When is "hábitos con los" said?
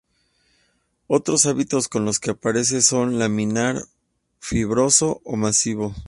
1.45-2.19